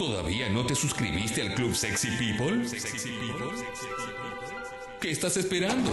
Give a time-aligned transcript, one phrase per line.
[0.00, 2.66] ¿Todavía no te suscribiste al Club Sexy People?
[4.98, 5.90] ¿Qué estás esperando?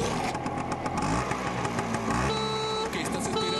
[2.94, 3.58] ¿Qué estás esperando?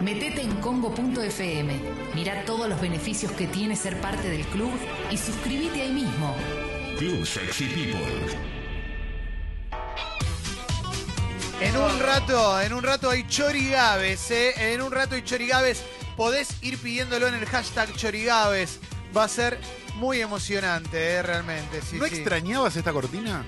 [0.00, 1.80] Metete en congo.fm,
[2.16, 4.72] mira todos los beneficios que tiene ser parte del club
[5.12, 6.34] y suscríbete ahí mismo.
[6.98, 8.48] Club Sexy People.
[11.60, 14.72] En un rato, en un rato hay chorigaves, ¿eh?
[14.72, 15.84] En un rato hay chorigaves.
[16.18, 18.80] Podés ir pidiéndolo en el hashtag chorigaves.
[19.16, 19.56] Va a ser
[19.94, 21.22] muy emocionante, ¿eh?
[21.22, 22.16] Realmente, sí, ¿No sí.
[22.16, 23.44] extrañabas esta cortina?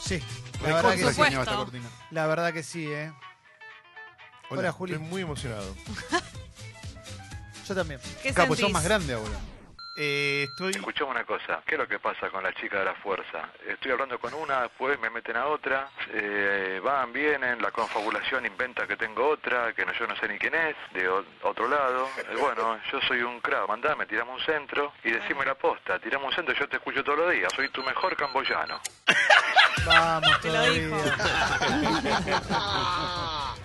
[0.00, 0.18] Sí,
[0.62, 1.04] la verdad, que sí.
[1.08, 1.56] extrañaba esta Supuesto.
[1.58, 1.88] cortina.
[2.10, 3.12] la verdad que sí, ¿eh?
[4.48, 4.94] Hola, Juli.
[4.94, 5.76] Estoy muy emocionado.
[7.68, 8.00] Yo también.
[8.22, 8.60] ¿Qué Capo, sentís?
[8.62, 9.38] sos más grande ahora.
[9.94, 10.70] Eh, estoy...
[10.70, 13.50] Escuchame una cosa, ¿qué es lo que pasa con la chica de la fuerza?
[13.66, 18.86] Estoy hablando con una, después me meten a otra, eh, van, vienen, la confabulación inventa
[18.86, 22.08] que tengo otra, que no, yo no sé ni quién es, de otro lado.
[22.18, 26.26] Eh, bueno, yo soy un crack, mandame, tirame un centro y decime la posta, tirame
[26.26, 28.80] un centro, yo te escucho todos los días, soy tu mejor camboyano.
[29.86, 30.96] Vamos Te lo dijo.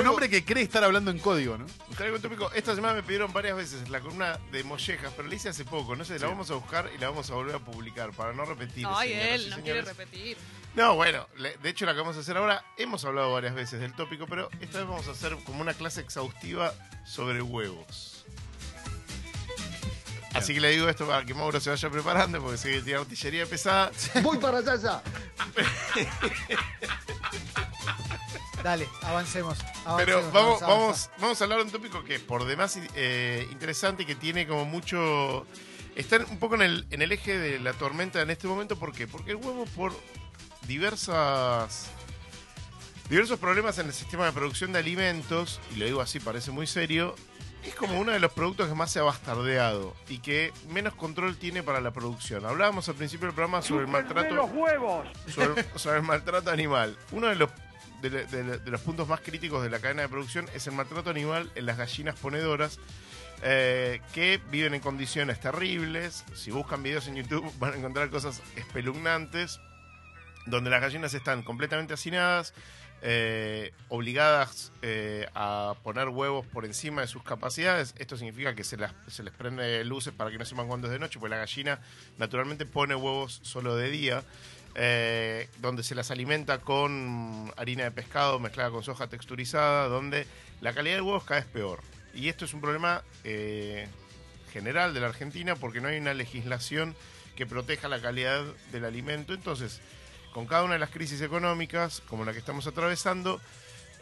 [0.00, 1.66] Un hombre que cree estar hablando en código, ¿no?
[1.96, 2.50] traigo un tópico.
[2.52, 5.96] Esta semana me pidieron varias veces la columna de mollejas, pero la hice hace poco.
[5.96, 8.44] No sé, la vamos a buscar y la vamos a volver a publicar para no
[8.44, 8.86] repetir.
[8.88, 10.36] Ay, señoras él no quiere repetir.
[10.74, 13.80] No, bueno, le- de hecho la que vamos a hacer ahora, hemos hablado varias veces
[13.80, 16.72] del tópico, pero esta vez vamos a hacer como una clase exhaustiva
[17.06, 18.24] sobre huevos.
[20.34, 22.98] Así que le digo esto para que Mauro se vaya preparando, porque sé que tiene
[23.00, 23.90] artillería pesada.
[24.22, 25.02] Voy para allá ya.
[28.62, 29.58] Dale, avancemos.
[29.84, 32.78] avancemos, Pero vamos, avanza, vamos, vamos a hablar de un tópico que es por demás
[32.94, 35.46] eh, interesante y que tiene como mucho...
[35.94, 38.78] Está un poco en el, en el eje de la tormenta en este momento.
[38.78, 39.06] ¿Por qué?
[39.06, 39.92] Porque el huevo por
[40.66, 41.90] diversas...
[43.08, 46.66] Diversos problemas en el sistema de producción de alimentos, y lo digo así, parece muy
[46.66, 47.14] serio,
[47.66, 51.36] es como uno de los productos que más se ha bastardeado y que menos control
[51.36, 52.46] tiene para la producción.
[52.46, 54.48] Hablábamos al principio del programa sobre el maltrato
[55.28, 56.96] sobre, sobre el maltrato animal.
[57.10, 57.50] Uno de los,
[58.10, 61.66] de, los puntos más críticos de la cadena de producción es el maltrato animal en
[61.66, 62.78] las gallinas ponedoras.
[63.42, 66.24] eh, que viven en condiciones terribles.
[66.34, 69.60] Si buscan videos en YouTube van a encontrar cosas espeluznantes,
[70.46, 72.54] donde las gallinas están completamente hacinadas,
[73.02, 77.94] eh, obligadas eh, a poner huevos por encima de sus capacidades.
[77.98, 80.92] Esto significa que se, las- se les prende luces para que no sepan cuándo es
[80.94, 81.78] de noche, porque la gallina
[82.16, 84.22] naturalmente pone huevos solo de día.
[84.78, 90.26] Eh, donde se las alimenta con harina de pescado mezclada con soja texturizada, donde
[90.60, 91.80] la calidad del huevo es cada vez peor.
[92.14, 93.88] Y esto es un problema eh,
[94.52, 96.94] general de la Argentina porque no hay una legislación
[97.36, 99.32] que proteja la calidad del alimento.
[99.32, 99.80] Entonces,
[100.34, 103.40] con cada una de las crisis económicas, como la que estamos atravesando,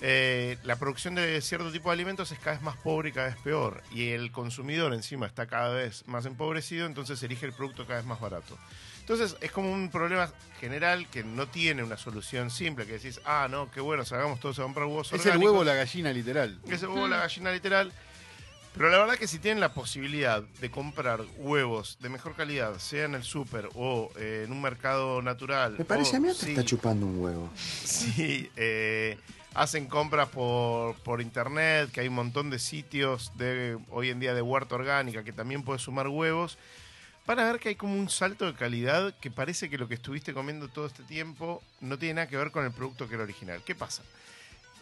[0.00, 3.28] eh, la producción de cierto tipo de alimentos es cada vez más pobre y cada
[3.28, 3.80] vez peor.
[3.92, 8.06] Y el consumidor encima está cada vez más empobrecido, entonces elige el producto cada vez
[8.06, 8.58] más barato.
[9.04, 13.48] Entonces es como un problema general que no tiene una solución simple, que decís, ah,
[13.50, 15.44] no, qué bueno, salgamos todos a comprar huevos Es el orgánicos".
[15.44, 16.58] huevo o la gallina, literal.
[16.66, 17.92] Es el huevo, la gallina literal.
[18.72, 23.04] Pero la verdad que si tienen la posibilidad de comprar huevos de mejor calidad, sea
[23.04, 25.74] en el súper o eh, en un mercado natural.
[25.78, 27.50] Me parece o a mí que si- está chupando un huevo.
[27.54, 29.18] si eh,
[29.52, 34.32] hacen compras por, por internet, que hay un montón de sitios de hoy en día
[34.34, 36.56] de huerta orgánica que también puedes sumar huevos,
[37.26, 39.94] van a ver que hay como un salto de calidad que parece que lo que
[39.94, 43.24] estuviste comiendo todo este tiempo no tiene nada que ver con el producto que era
[43.24, 43.62] original.
[43.64, 44.02] ¿Qué pasa?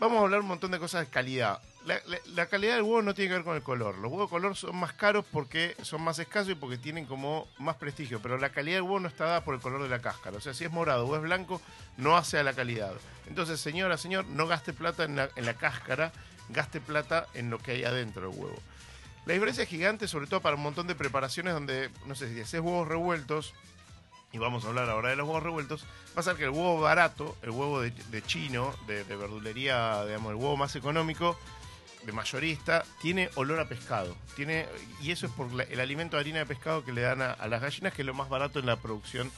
[0.01, 1.61] Vamos a hablar un montón de cosas de calidad.
[1.85, 3.97] La, la- la calidad del huevo no tiene que ver con el color.
[3.99, 7.47] Los huevos de color son más caros porque son más escasos y porque tienen como
[7.59, 8.21] más prestigio.
[8.21, 10.37] Pero la calidad del huevo no está dada por el color de la cáscara.
[10.37, 11.63] O sea, si es morado o es blanco,
[11.99, 12.93] no hace a la calidad.
[13.29, 16.11] Entonces, señora, señor, no gaste plata en la, en la cáscara,
[16.49, 18.59] gaste plata en lo que hay adentro del huevo.
[19.27, 22.41] La diferencia es gigante, sobre todo para un montón de preparaciones donde, no sé, si
[22.41, 23.55] haces huevos revueltos,
[24.33, 25.85] y vamos a hablar ahora de los huevos revueltos,
[26.17, 27.93] va a ser que el huevo barato, el huevo de,
[28.27, 31.39] chino, de, de verdulería, digamos, el huevo más económico,
[32.05, 34.17] de mayorista, tiene olor a pescado.
[34.35, 34.67] Tiene,
[35.01, 37.31] y eso es por la- el alimento de harina de pescado que le dan a,
[37.33, 39.31] a las gallinas, que es lo más barato en la producción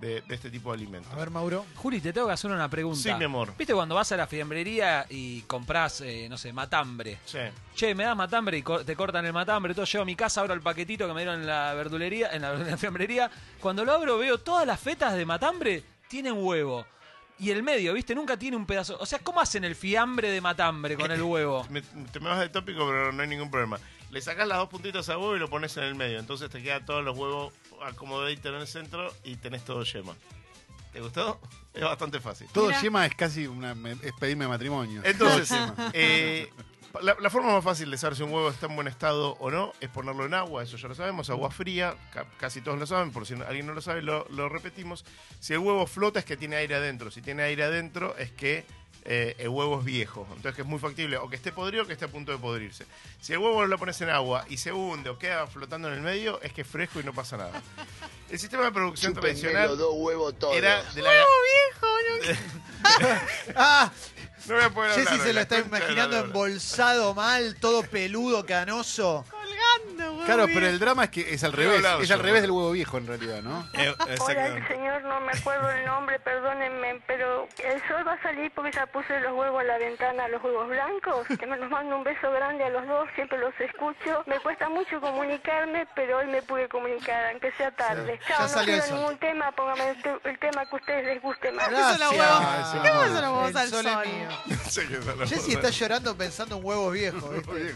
[0.00, 1.12] de, de este tipo de alimentos.
[1.12, 1.64] A ver, Mauro.
[1.76, 3.00] Juli, te tengo que hacer una pregunta.
[3.00, 3.54] Sí, mi amor.
[3.56, 7.18] ¿Viste cuando vas a la fiambrería y compras, eh, no sé, matambre?
[7.24, 7.38] Sí.
[7.76, 9.74] Che, me das matambre y co- te cortan el matambre.
[9.74, 12.42] Todo llevo a mi casa, abro el paquetito que me dieron en la verdulería, en
[12.42, 13.30] la, en la fiambrería.
[13.60, 16.84] Cuando lo abro veo todas las fetas de matambre tienen huevo.
[17.38, 18.14] Y el medio, ¿viste?
[18.14, 18.96] Nunca tiene un pedazo.
[19.00, 21.64] O sea, ¿cómo hacen el fiambre de matambre con el huevo?
[21.70, 23.78] Me- te me vas del tópico, pero no hay ningún problema.
[24.10, 26.18] Le sacás las dos puntitas al huevo y lo pones en el medio.
[26.18, 27.52] Entonces te quedan todos los huevos
[27.84, 30.14] acomodaditos en el centro y tenés todo yema.
[30.92, 31.40] ¿Te gustó?
[31.72, 32.46] Es bastante fácil.
[32.52, 32.80] Todo Mira.
[32.82, 35.00] yema es casi una, es pedirme matrimonio.
[35.04, 35.50] Entonces,
[35.94, 36.50] eh,
[37.00, 39.50] La, la forma más fácil de saber si un huevo está en buen estado o
[39.50, 42.86] no es ponerlo en agua, eso ya lo sabemos, agua fría, ca- casi todos lo
[42.86, 45.06] saben, por si no- alguien no lo sabe, lo, lo repetimos.
[45.40, 48.66] Si el huevo flota es que tiene aire adentro, si tiene aire adentro es que
[49.04, 51.86] eh, el huevo es viejo, entonces que es muy factible o que esté podrido o
[51.86, 52.86] que esté a punto de podrirse.
[53.20, 56.00] Si el huevo lo pones en agua y se hunde o queda flotando en el
[56.00, 57.62] medio, es que es fresco y no pasa nada.
[58.30, 60.56] El sistema de producción Chúpenme tradicional los dos huevos todos.
[60.56, 61.10] era de la...
[63.56, 63.90] Ah,
[64.46, 69.24] No voy a poder hablar Jessy se lo está imaginando embolsado mal, todo peludo, canoso.
[70.24, 71.84] Claro, pero el drama es que es al revés.
[72.00, 73.66] Es al revés del huevo viejo, en realidad, ¿no?
[73.82, 78.50] Eh, Hola, señor, no me acuerdo el nombre, perdónenme, pero el sol va a salir
[78.54, 81.96] porque ya puse los huevos a la ventana, los huevos blancos, que me los mando
[81.96, 84.22] un beso grande a los dos, siempre los escucho.
[84.26, 88.18] Me cuesta mucho comunicarme, pero hoy me pude comunicar, aunque sea tarde.
[88.28, 88.98] ya Chao, no salió quiero el sol.
[88.98, 91.68] ningún tema, póngame el, te- el tema que a ustedes les guste más.
[91.70, 91.98] Gracias.
[92.00, 92.68] los huevos?
[92.82, 94.06] ¿Qué pasa los huevos El al sol es sol?
[94.06, 94.28] mío.
[94.64, 97.30] No sé qué son los Jessy está llorando pensando en huevos viejos.
[97.34, 97.74] ¿viste?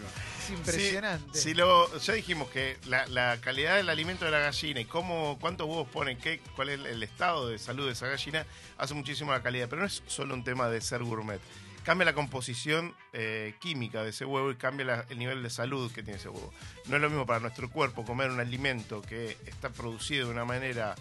[0.53, 1.39] Es impresionante.
[1.39, 4.85] Si, si lo, ya dijimos que la, la calidad del alimento de la gallina y
[4.85, 8.47] cómo, cuántos huevos ponen, qué, cuál es el, estado de salud de esa gallina,
[8.79, 9.69] hace muchísimo la calidad.
[9.69, 11.41] Pero no es solo un tema de ser gourmet.
[11.85, 15.91] Cambia la composición eh, química de ese huevo y cambia la- el nivel de salud
[15.93, 16.53] que tiene ese huevo.
[16.87, 20.45] No es lo mismo para nuestro cuerpo comer un alimento que está producido de una
[20.45, 20.97] manera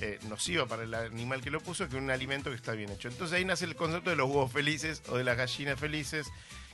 [0.00, 3.08] eh, nociva para el animal que lo puso que un alimento que está bien hecho.
[3.08, 6.28] Entonces ahí nace el concepto de los huevos felices o de las gallinas felices,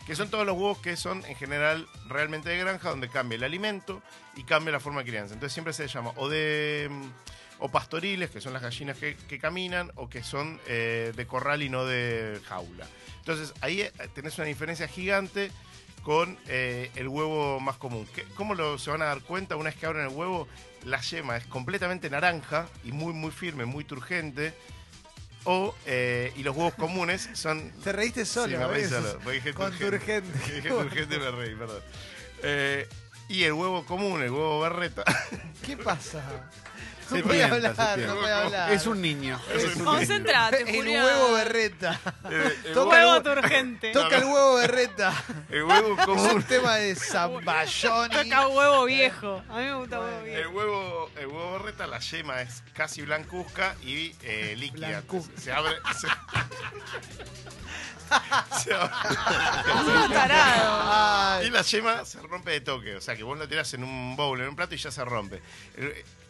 [0.06, 3.44] que son todos los huevos que son en general realmente de granja, donde cambia el
[3.44, 4.02] alimento
[4.36, 5.34] y cambia la forma de crianza.
[5.34, 7.04] Entonces siempre se llama o de mm,
[7.60, 11.62] o pastoriles, que son las gallinas que, que caminan, o que son eh, de corral
[11.62, 12.86] y no de jaula.
[13.20, 15.50] Entonces ahí eh, tenés una diferencia gigante
[16.02, 18.06] con eh, el huevo más común.
[18.14, 20.46] ¿Qué- ¿Cómo lo, se van a dar cuenta una vez que abren el huevo?
[20.84, 24.52] La yema es completamente naranja y muy, muy firme, muy turgente.
[25.44, 28.52] O, eh, y los huevos comunes son Te reíste solo.
[28.52, 29.18] Sí, me reí solo.
[29.22, 30.38] porque dije Con turgente.
[30.54, 31.82] Dije turgente me reí, perdón.
[32.42, 32.88] Eh,
[33.28, 35.04] y el huevo común, el huevo berreta.
[35.64, 36.22] ¿Qué pasa?
[37.08, 38.14] Se No puede tienta, se hablar, tienta.
[38.14, 38.72] no puede hablar.
[38.72, 39.40] Es un niño.
[39.54, 42.00] Es un- Concentrate, El huevo berreta.
[42.30, 43.92] Eh, el Toca Huevo el, hue- turgente.
[43.92, 45.12] toca el huevo berreta.
[45.50, 46.42] el huevo Es un común.
[46.44, 48.14] tema de Zamballoni.
[48.30, 49.42] Toca huevo viejo.
[49.48, 50.50] A mí me gusta huevo El viejo.
[50.50, 54.88] huevo, el huevo berreta, la yema es casi blancuzca y eh, líquida.
[54.88, 55.32] Blancuzca.
[55.40, 55.76] Se abre.
[56.00, 56.08] Se,
[58.62, 58.74] se.
[61.46, 64.14] Y la yema se rompe de toque, o sea que vos lo tirás en un
[64.16, 65.40] bowl, en un plato y ya se rompe.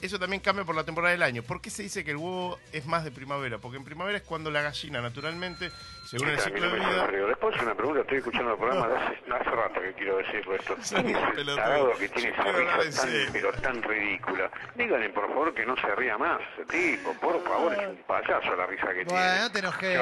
[0.04, 1.42] Eso también cambia por la temporada del año.
[1.42, 3.56] ¿Por qué se dice que el huevo es más de primavera?
[3.56, 5.70] Porque en primavera es cuando la gallina naturalmente,
[6.06, 7.04] según el ciclo de vida...
[7.04, 10.76] Hacer una pregunta, estoy escuchando el programa de hace, hace rato que quiero decirlo esto.
[10.90, 14.50] ¿Quién es tarado que tiene esa risa tan, pero tan ridícula?
[14.74, 18.56] Díganle por favor que no se ría más, ese tipo, por favor, es un payaso
[18.56, 19.40] la risa que Bueno, tiene.
[19.40, 20.00] no te enojes.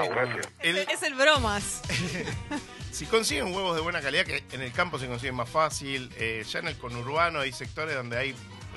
[0.63, 1.83] Es el bromas.
[2.91, 6.43] si consiguen huevos de buena calidad, que en el campo se consiguen más fácil, eh,
[6.45, 8.35] ya en el conurbano hay sectores donde hay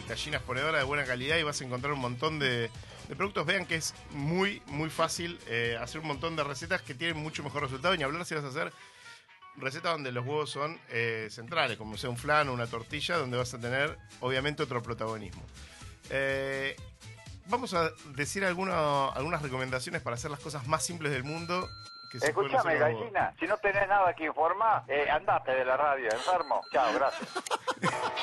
[0.08, 2.70] gallinas ponedoras de buena calidad y vas a encontrar un montón de,
[3.08, 3.46] de productos.
[3.46, 7.44] Vean que es muy, muy fácil eh, hacer un montón de recetas que tienen mucho
[7.44, 7.94] mejor resultado.
[7.94, 8.72] Y ni hablar si vas a hacer
[9.58, 13.38] recetas donde los huevos son eh, centrales, como sea un flan o una tortilla, donde
[13.38, 15.44] vas a tener, obviamente, otro protagonismo.
[16.10, 16.76] Eh,
[17.48, 21.70] vamos a decir alguna- algunas recomendaciones para hacer las cosas más simples del mundo.
[22.12, 22.28] Que se
[22.78, 23.00] huevos.
[23.00, 26.62] gallina, si no tenés nada que informar, andate de la radio, enfermo.
[26.72, 27.28] Chao, gracias.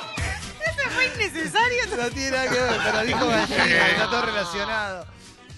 [0.94, 1.82] Fue innecesario.
[1.96, 5.06] No tiene nada que ver, pero dijo gallina, está todo relacionado.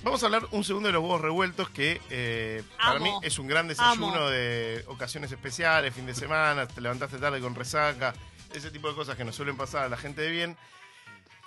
[0.03, 3.05] Vamos a hablar un segundo de los huevos revueltos, que eh, para Amo.
[3.21, 4.29] mí es un gran desayuno Amo.
[4.29, 8.13] de ocasiones especiales, fin de semana, te levantaste tarde con resaca,
[8.53, 10.57] ese tipo de cosas que nos suelen pasar a la gente de bien.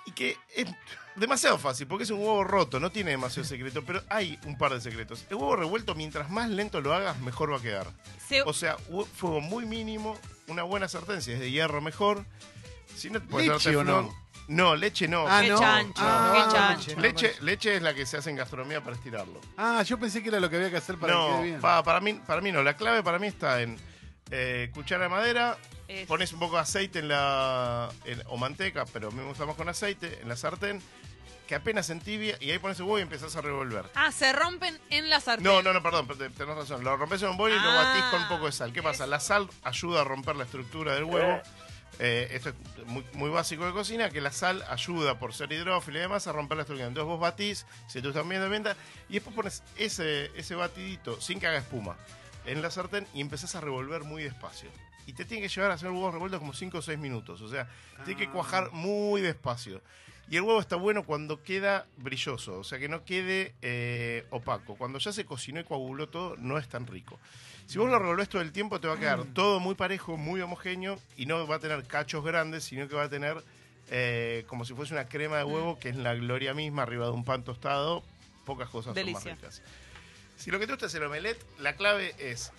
[0.06, 0.66] Y que es
[1.16, 4.72] demasiado fácil, porque es un huevo roto, no tiene demasiado secreto, pero hay un par
[4.72, 5.24] de secretos.
[5.30, 7.86] El huevo revuelto, mientras más lento lo hagas, mejor va a quedar.
[8.26, 10.16] Se- O sea, hu- fuego muy mínimo,
[10.48, 12.24] una buena sartén, si es de hierro mejor.
[12.96, 14.28] Si no, ¿Leche hacer o no?
[14.48, 15.26] No, leche no.
[15.28, 15.58] Ah, Qué no.
[15.60, 16.96] chancho, Ah, qué no, chancho.
[16.96, 19.40] no, Leche, leche es la que se hace en gastronomía para estirarlo.
[19.58, 21.60] Ah, yo pensé que era lo que había que hacer para que no, quede bien.
[21.60, 22.62] pa- para, mí, para mí no.
[22.62, 23.78] La clave para mí está en
[24.30, 28.84] eh, cuchara de madera, Es- pones un poco de aceite en la, en- o manteca,
[28.92, 30.82] pero a mí me gusta más con aceite, en la sartén,
[31.46, 33.84] que apenas entibia, y ahí pones el huevo y empezás a revolver.
[33.94, 35.44] Ah, se rompen en la sartén.
[35.44, 36.84] No, no, no, perdón, te- tenés razón.
[36.84, 37.84] Lo rompes en un bol y lo Ah.
[37.84, 38.72] batís con un poco de sal.
[38.72, 39.06] ¿Qué pasa?
[39.06, 41.40] La sal ayuda a romper la estructura del huevo.
[41.98, 45.98] Eh, esto es muy, muy básico de cocina, que la sal ayuda por ser hidrófila
[45.98, 46.88] y demás a romper la estructura.
[46.88, 48.76] Entonces vos batís, si tú estás viendo venta,
[49.08, 51.96] y después pones ese, ese batidito sin que haga espuma
[52.46, 54.70] en la sartén y empezás a revolver muy despacio.
[55.06, 57.40] y te tiene que llevar a hacer huevos revueltos como 5 o 6 minutos.
[57.40, 57.66] O sea,
[58.04, 59.80] tiene que cuajar muy despacio.
[60.30, 64.76] Y el huevo está bueno cuando queda brilloso, o sea, que no quede eh, opaco.
[64.76, 67.18] Cuando ya se cocinó y coaguló todo, no es tan rico.
[67.66, 70.40] Si vos lo revolvés todo el tiempo, te va a quedar todo muy parejo, muy
[70.40, 73.42] homogéneo y no va a tener cachos grandes, sino que va a tener
[73.90, 77.12] eh, como si fuese una crema de huevo, que es la gloria misma, arriba de
[77.12, 78.02] un pan tostado.
[78.44, 79.20] Pocas cosas Delicia.
[79.20, 79.62] son más ricas.
[80.36, 82.52] Si lo que te gusta es el omelette, la clave es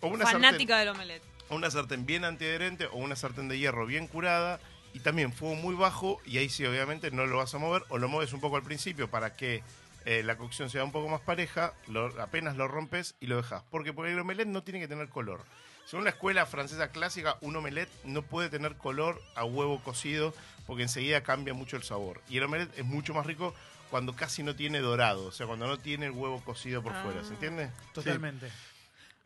[0.00, 1.22] o una Fanática sartén, del omelette.
[1.48, 4.60] o una sartén bien antiadherente o una sartén de hierro bien curada
[4.94, 7.98] y también fuego muy bajo y ahí sí obviamente no lo vas a mover o
[7.98, 9.62] lo mueves un poco al principio para que
[10.06, 13.62] eh, la cocción sea un poco más pareja, lo- apenas lo rompes y lo dejas.
[13.70, 15.40] Porque, porque el omelette no tiene que tener color.
[15.86, 20.32] Según la escuela francesa clásica, un omelette no puede tener color a huevo cocido
[20.66, 22.20] porque enseguida cambia mucho el sabor.
[22.28, 23.54] Y el omelette es mucho más rico
[23.90, 27.02] cuando casi no tiene dorado, o sea, cuando no tiene el huevo cocido por Ah.
[27.02, 27.70] fuera, ¿se entiende?
[27.92, 28.50] Totalmente.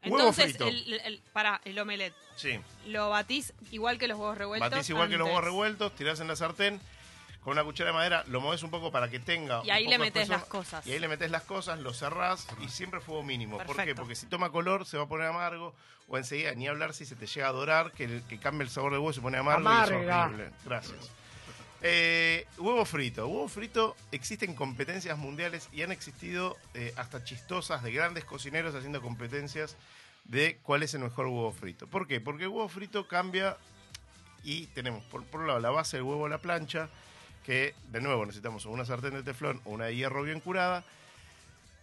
[0.02, 0.68] Entonces, frito.
[0.68, 2.60] el, el- para el omelette, Sí.
[2.86, 4.70] lo batís igual que los huevos revueltos.
[4.70, 6.80] Batís igual que los huevos revueltos, tirás en la sartén,
[7.42, 9.62] con una cuchara de madera lo moves un poco para que tenga.
[9.64, 10.86] Y ahí un le poco espesor, las cosas.
[10.86, 13.56] Y ahí le metes las cosas, lo cerrás y siempre fuego mínimo.
[13.56, 13.74] ¿Por qué?
[13.74, 14.02] Perfecto.
[14.02, 15.74] Porque si toma color se va a poner amargo
[16.08, 18.70] o enseguida ni hablar si se te llega a dorar, que, el- que cambia el
[18.70, 20.24] sabor del huevo y se pone amargo y es Amarga.
[20.26, 20.50] horrible.
[20.64, 21.10] Gracias.
[21.80, 23.28] Eh, huevo frito.
[23.28, 29.00] Huevo frito existen competencias mundiales y han existido eh, hasta chistosas de grandes cocineros haciendo
[29.00, 29.76] competencias
[30.24, 31.86] de cuál es el mejor huevo frito.
[31.86, 32.20] ¿Por qué?
[32.20, 33.56] Porque el huevo frito cambia
[34.42, 36.88] y tenemos por, por un lado la base del huevo a la plancha,
[37.44, 40.84] que de nuevo necesitamos una sartén de teflón o una de hierro bien curada.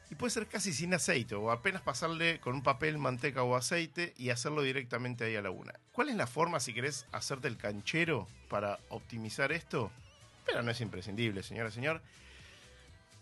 [0.10, 4.14] Y puede ser casi sin aceite o apenas pasarle con un papel, manteca o aceite
[4.18, 5.74] y hacerlo directamente ahí a la una.
[5.92, 9.92] ¿Cuál es la forma si querés hacerte el canchero para optimizar esto?
[10.46, 12.02] Pero no es imprescindible, señora, señor.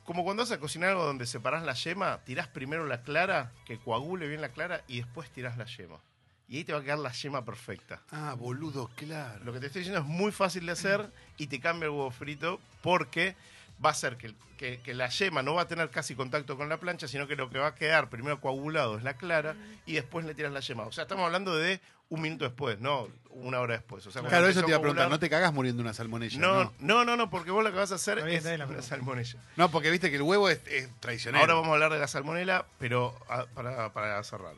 [0.03, 3.77] Como cuando vas a cocinar algo donde separás la yema, tirás primero la clara, que
[3.77, 6.01] coagule bien la clara, y después tirás la yema.
[6.49, 8.01] Y ahí te va a quedar la yema perfecta.
[8.11, 9.41] Ah, boludo, claro.
[9.45, 12.11] Lo que te estoy diciendo es muy fácil de hacer y te cambia el huevo
[12.11, 13.37] frito porque
[13.83, 16.69] va a ser que, que- que la yema no va a tener casi contacto con
[16.69, 19.93] la plancha, sino que lo que va a quedar primero coagulado es la clara y
[19.93, 20.83] después le tiras la yema.
[20.83, 24.05] O sea, estamos hablando de un minuto después, no una hora después.
[24.05, 25.09] O sea, Claro, eso te iba a preguntar.
[25.09, 26.37] No te cagás muriendo una salmonella.
[26.39, 28.81] No, No, no, no, no, porque vos lo que vas a hacer es la una
[28.83, 29.39] salmonella.
[29.57, 31.41] No, porque viste que el huevo es, es traicionero.
[31.41, 34.53] Ahora vamos a hablar de la salmonela, pero ah, para, para cerrar.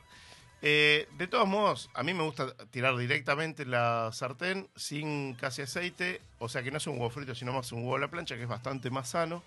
[0.62, 5.62] Eh, de todos modos, a mí me gusta tirar directamente en la sartén sin casi
[5.62, 8.07] aceite, o sea que no es un huevo frito, sino más un huevo a la
[8.07, 9.43] plancha, que es bastante más sano.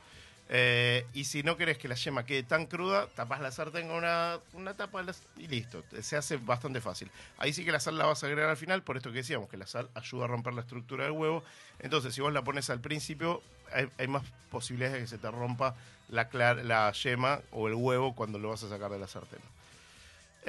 [0.50, 3.96] Eh, y si no querés que la yema quede tan cruda, tapás la sartén con
[3.96, 5.04] una, una tapa
[5.36, 5.84] y listo.
[6.00, 7.10] Se hace bastante fácil.
[7.36, 9.50] Ahí sí que la sal la vas a agregar al final, por esto que decíamos,
[9.50, 11.44] que la sal ayuda a romper la estructura del huevo.
[11.80, 15.74] Entonces, si vos la pones al principio, hay, más posibilidades de que se te rompa
[16.08, 19.40] la, la yema o el huevo cuando lo vas a sacar de la sartén.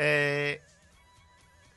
[0.01, 0.61] Eh,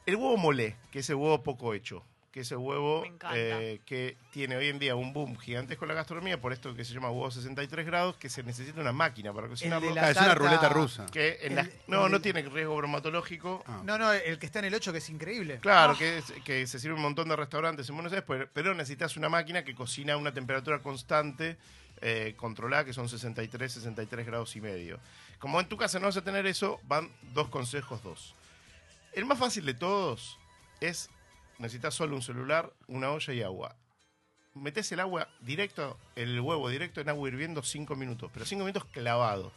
[0.07, 4.17] el huevo molé, que es el huevo poco hecho, que es el huevo eh, que
[4.33, 7.11] tiene hoy en día un boom gigantesco en la gastronomía, por esto que se llama
[7.11, 9.95] huevo 63 grados, que se necesita una máquina para cocinarlo.
[10.01, 11.07] Ah, es una ruleta rusa.
[11.07, 11.55] Que en
[11.89, 13.63] no, el no tiene riesgo bromatológico.
[13.67, 13.83] Ah.
[13.85, 15.59] No, no, el que está en el 8 que es increíble.
[15.61, 18.75] Claro, que, es- que se sirve un montón de restaurantes en Buenos Aires, pero, pero
[18.75, 21.57] necesitas una máquina que cocina a una temperatura constante,
[22.01, 24.99] eh, controlada, que son 63, 63 grados y medio.
[25.43, 28.33] Como en tu casa no vas a tener eso, van dos consejos, dos.
[29.13, 30.39] El más fácil de todos
[30.81, 31.11] es,
[31.59, 33.75] necesitas solo un celular, una olla y agua.
[34.55, 38.85] Metes el agua directo, el huevo directo en agua hirviendo 5 minutos, pero 5 minutos
[38.93, 39.51] clavado.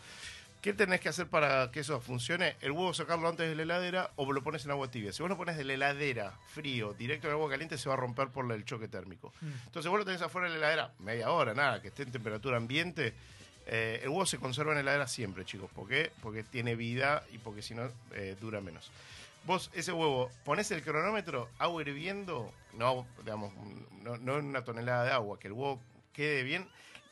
[0.60, 2.56] ¿Qué tenés que hacer para que eso funcione?
[2.62, 5.13] El huevo sacarlo antes de la heladera o lo pones en agua tibia.
[5.13, 7.98] Si vos lo pones de la heladera frío, directo en agua caliente, se va a
[7.98, 9.32] romper por el choque térmico.
[9.68, 12.58] Entonces vos lo tenés afuera de la heladera, media hora, nada, que esté en temperatura
[12.58, 13.13] ambiente.
[13.67, 15.69] Eh, el huevo se conserva en la heladera siempre, chicos.
[15.72, 16.12] ¿Por qué?
[16.22, 18.91] Porque tiene vida y porque si no, eh, dura menos.
[19.45, 23.53] Vos, ese huevo, pones el cronómetro, agua hirviendo, no, digamos,
[24.01, 25.79] no, no en una tonelada de agua, que el huevo
[26.13, 26.67] quede bien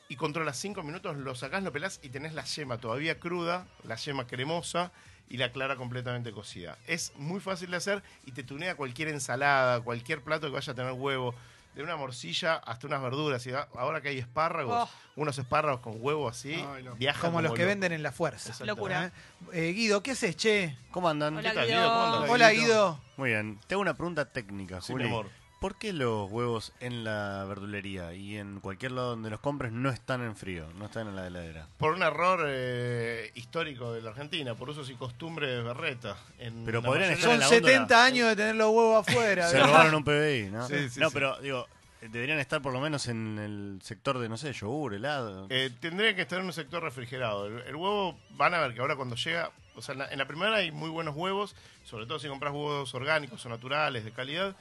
[0.08, 3.96] y controlas 5 minutos, lo sacás, lo pelás y tenés la yema todavía cruda, la
[3.96, 4.92] yema cremosa
[5.28, 6.76] y la clara completamente cocida.
[6.86, 10.76] Es muy fácil de hacer y te tunea cualquier ensalada, cualquier plato que vaya a
[10.76, 11.34] tener huevo,
[11.74, 13.46] de una morcilla hasta unas verduras.
[13.46, 14.90] Y ahora que hay espárragos, Oh.
[15.16, 16.64] unos espárragos con huevo así,
[16.98, 17.68] viajan Como los que loco.
[17.68, 18.64] venden en la fuerza.
[18.64, 19.12] Locura.
[19.52, 20.76] Eh, Guido, ¿qué haces, che?
[20.90, 21.36] ¿Cómo andan?
[21.36, 21.78] Hola, ¿Qué tal, Guido.
[21.80, 21.92] Guido?
[21.92, 22.30] ¿Cómo andás?
[22.30, 23.00] Hola, Guido.
[23.16, 23.58] Muy bien.
[23.66, 25.04] Tengo una pregunta técnica, Sí, Juli.
[25.04, 25.28] mi amor.
[25.64, 29.88] ¿Por qué los huevos en la verdulería y en cualquier lado donde los compres no
[29.88, 31.68] están en frío, no están en la heladera?
[31.78, 36.18] Por un error eh, histórico de la Argentina, por usos y costumbres de Berreta.
[36.38, 38.04] En Pero la podrían estar en Son la 70 góndola.
[38.04, 39.48] años de tener los huevos afuera.
[39.48, 39.68] Se ¿verdad?
[39.68, 40.68] robaron un PBI, ¿no?
[40.68, 41.14] Sí, sí, no, sí.
[41.14, 41.66] pero digo,
[42.02, 45.46] deberían estar por lo menos en el sector de, no sé, yogur, helado.
[45.48, 47.46] Eh, tendría que estar en un sector refrigerado.
[47.46, 50.18] El, el huevo, van a ver que ahora cuando llega, o sea, en la, en
[50.18, 54.12] la primera hay muy buenos huevos, sobre todo si compras huevos orgánicos o naturales, de
[54.12, 54.54] calidad.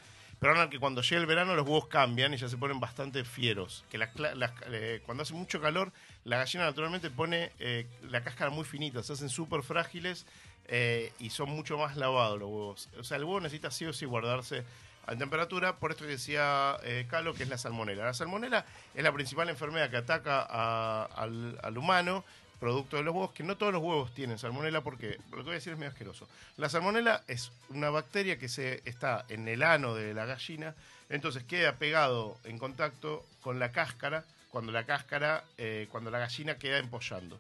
[0.44, 2.58] Pero van a ver que cuando llega el verano los huevos cambian y ya se
[2.58, 3.86] ponen bastante fieros.
[3.90, 5.94] Que eh, cuando hace mucho calor,
[6.26, 10.26] la gallina naturalmente pone eh, la cáscara muy finita, se hacen súper frágiles
[10.68, 12.90] eh, y son mucho más lavados los huevos.
[13.00, 14.66] O sea, el huevo necesita sí o sí guardarse
[15.08, 18.04] a temperatura, por esto que decía Calo, que es la salmonela.
[18.04, 22.26] La salmonela es la principal enfermedad que ataca al humano,
[22.64, 25.52] producto de los huevos, que no todos los huevos tienen salmonela, porque lo que voy
[25.52, 26.30] a decir es medio asqueroso.
[26.56, 30.74] La salmonela es una bacteria que se está en el ano de la gallina,
[31.10, 36.56] entonces queda pegado en contacto con la cáscara, cuando la cáscara, eh, cuando la gallina
[36.56, 37.38] queda empollando.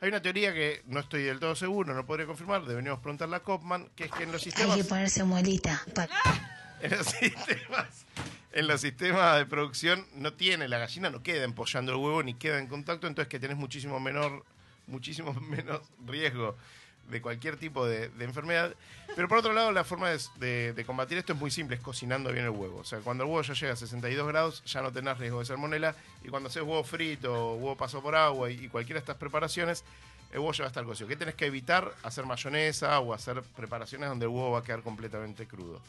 [0.00, 3.40] Hay una teoría que no estoy del todo seguro, no podría confirmar, deberíamos preguntarle a
[3.40, 4.76] Kopman, que es que en los sistemas...
[4.76, 5.82] Hay que ponerse muelita.
[6.80, 8.04] En los sistemas,
[8.52, 12.34] en los sistemas de producción no tiene, la gallina no queda empollando el huevo ni
[12.34, 14.44] queda en contacto, entonces que tenés muchísimo menor,
[14.86, 16.56] muchísimo menos riesgo
[17.10, 18.74] de cualquier tipo de, enfermedad.
[19.14, 22.44] Pero por otro lado, la forma de, combatir esto es muy simple, es cocinando bien
[22.44, 22.78] el huevo.
[22.78, 25.46] O sea, cuando el huevo ya llega a 62 grados, ya no tenés riesgo de
[25.46, 25.94] salmonela.
[26.24, 29.84] Y cuando haces huevo frito, huevo pasado por agua y, y cualquiera de estas preparaciones,
[30.32, 31.08] el huevo ya va a estar cocido.
[31.08, 31.94] ¿Qué tenés que evitar?
[32.02, 35.80] Hacer mayonesa o hacer preparaciones donde el huevo va a quedar completamente crudo.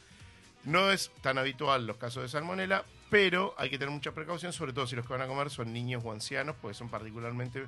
[0.65, 4.73] No es tan habitual los casos de salmonela, pero hay que tener mucha precaución, sobre
[4.73, 7.65] todo si los que van a comer son niños o ancianos, porque son particularmente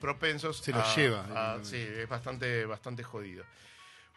[0.00, 1.24] propensos Se los a- lleva, a-
[1.58, 1.68] directamente.
[1.68, 3.44] sí, es bastante, bastante jodido.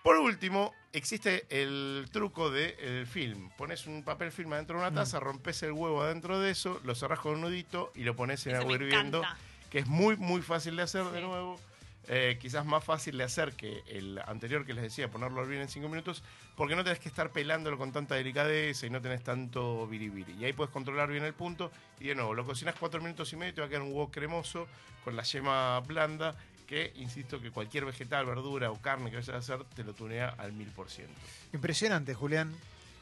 [0.04, 3.50] Por último, existe el truco del film.
[3.58, 6.96] Pones un papel film adentro de una taza, rompes el huevo adentro de eso, lo
[6.96, 9.38] cerrás con un nudito y lo pones en Ese agua hirviendo, encanta.
[9.70, 11.60] que es muy, muy fácil de hacer de nuevo.
[12.10, 15.68] Eh, quizás más fácil de hacer que el anterior que les decía, ponerlo hervir en
[15.68, 16.24] 5 minutos,
[16.56, 20.34] porque no tenés que estar pelándolo con tanta delicadeza y no tenés tanto biribiri.
[20.40, 21.70] Y ahí puedes controlar bien el punto.
[22.00, 23.90] Y de nuevo, lo cocinas 4 minutos y medio y te va a quedar un
[23.90, 24.68] huevo cremoso
[25.04, 26.36] con la yema blanda,
[26.66, 30.30] que insisto que cualquier vegetal, verdura o carne que vayas a hacer te lo tunea
[30.38, 31.08] al 1000%.
[31.54, 32.56] Impresionante, Julián.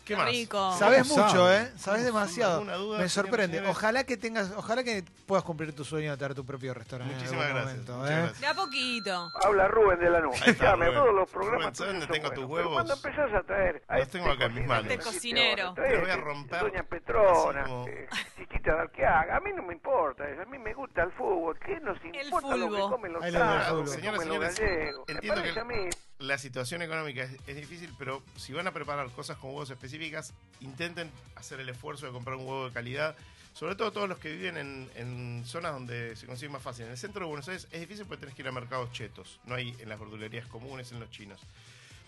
[0.06, 0.28] ¿Qué más?
[0.30, 0.76] rico.
[0.78, 1.62] Sabes ¿Cómo mucho, sabe?
[1.64, 1.72] ¿eh?
[1.78, 2.54] Sabes demasiado.
[2.60, 3.58] ¿Alguna duda, Me sorprende.
[3.58, 3.76] señores?
[3.76, 7.14] Ojalá que tengas, ojalá que puedas cumplir tu sueño de tener tu propio restaurante.
[7.14, 7.88] en Muchísimas algún gracias.
[7.88, 8.22] momento, muchas ¿eh?
[8.22, 8.40] gracias.
[8.42, 9.32] De a poquito.
[9.44, 10.36] Habla Rubén de la nube.
[10.44, 11.00] Ahí está, Llame, Rubén.
[11.02, 11.62] todos los programas.
[11.66, 12.72] Rubén, ¿sabes dónde tuyos tengo son tus buenos.
[12.72, 12.84] huevos?
[12.84, 13.84] Pero cuando empezás a traer.
[13.88, 14.88] a Los tengo acá en mis manos.
[14.88, 15.74] De cocinero.
[15.76, 18.08] Voy a romper, Doña así Petrona, como- eh,
[18.38, 19.38] chiquita de Arqueaga.
[19.38, 20.42] A mí no me importa eso.
[20.42, 21.58] A mí me gusta el fútbol.
[21.66, 22.90] ¿Qué nos importa lo que fulbo.
[22.92, 23.80] comen los Ahí lo del tangos, fútbol.
[23.80, 25.06] lo que Señoras, comen los señores, gallegos?
[25.08, 25.90] Me entiendo parece que- a mí.
[26.20, 31.12] La situación económica es, difícil, pero si van a preparar cosas con huevos específicas, intenten
[31.36, 33.18] hacer el esfuerzo de comprar un huevo de calidad.
[33.54, 36.86] Sobre todo todos los que viven en, en zonas donde se consigue más fácil.
[36.86, 39.40] En el centro de Buenos Aires es difícil porque tenés que ir a mercados chetos.
[39.46, 41.42] No hay en las verdulerías comunes, en los chinos.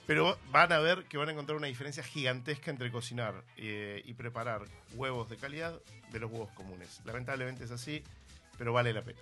[0.07, 4.13] Pero van a ver que van a encontrar una diferencia gigantesca entre cocinar eh, y
[4.13, 4.61] preparar
[4.95, 5.77] huevos de calidad
[6.13, 7.01] de los huevos comunes.
[7.03, 8.01] Lamentablemente es así,
[8.57, 9.19] pero vale la pena.